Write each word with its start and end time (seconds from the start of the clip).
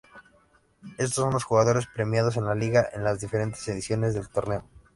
Estos 0.97 1.13
son 1.23 1.31
los 1.31 1.43
jugadores 1.43 1.85
premiados 1.85 2.35
en 2.35 2.45
la 2.45 2.55
liga 2.55 2.89
en 2.91 3.03
las 3.03 3.19
diferentes 3.19 3.67
ediciones 3.67 4.15
del 4.15 4.29
torneo. 4.29 4.63